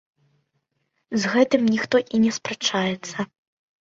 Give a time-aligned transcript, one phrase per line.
[1.23, 3.17] З гэтым ніхто і не спрачаецца.